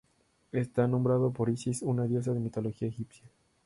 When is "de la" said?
2.31-2.41